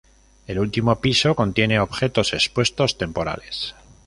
El 0.47 0.57
último 0.57 0.99
piso 0.99 1.35
contiene 1.35 1.79
objetos 1.79 2.33
expuestos 2.33 2.97
temporales. 2.97 3.75